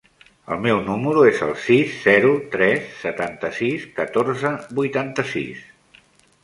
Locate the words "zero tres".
2.07-2.89